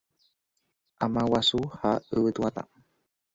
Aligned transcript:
Amaguasu 1.07 1.59
ha 1.81 1.91
yvytu'atã. 2.17 2.63